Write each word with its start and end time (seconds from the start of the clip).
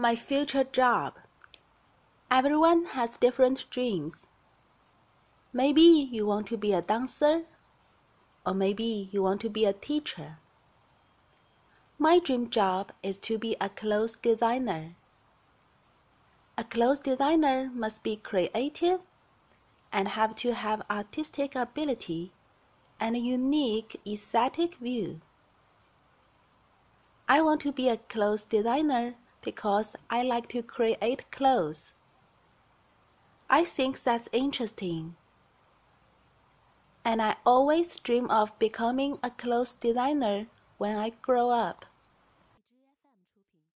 my 0.00 0.16
future 0.16 0.64
job? 0.64 1.14
Everyone 2.30 2.86
has 2.96 3.18
different 3.18 3.68
dreams. 3.70 4.14
Maybe 5.52 5.82
you 5.82 6.24
want 6.24 6.46
to 6.46 6.56
be 6.56 6.72
a 6.72 6.80
dancer, 6.80 7.42
or 8.46 8.54
maybe 8.54 9.10
you 9.12 9.22
want 9.22 9.42
to 9.42 9.50
be 9.50 9.66
a 9.66 9.74
teacher. 9.74 10.38
My 11.98 12.18
dream 12.18 12.48
job 12.48 12.92
is 13.02 13.18
to 13.18 13.36
be 13.36 13.56
a 13.60 13.68
clothes 13.68 14.16
designer. 14.22 14.94
A 16.56 16.64
clothes 16.64 17.00
designer 17.00 17.70
must 17.74 18.02
be 18.02 18.16
creative 18.16 19.00
and 19.92 20.08
have 20.08 20.34
to 20.36 20.54
have 20.54 20.82
artistic 20.90 21.54
ability 21.54 22.32
and 22.98 23.16
a 23.16 23.18
unique 23.18 24.00
aesthetic 24.06 24.76
view. 24.76 25.20
I 27.28 27.42
want 27.42 27.60
to 27.62 27.72
be 27.72 27.90
a 27.90 27.98
clothes 27.98 28.44
designer 28.44 29.16
because 29.42 29.96
I 30.08 30.22
like 30.22 30.48
to 30.50 30.62
create 30.62 31.30
clothes. 31.30 31.90
I 33.48 33.64
think 33.64 34.02
that's 34.02 34.28
interesting. 34.32 35.16
And 37.04 37.20
I 37.20 37.36
always 37.44 37.96
dream 37.96 38.30
of 38.30 38.56
becoming 38.58 39.18
a 39.22 39.30
clothes 39.30 39.74
designer 39.80 40.46
when 40.78 40.96
I 40.96 41.10
grow 41.22 41.50
up. 41.50 41.84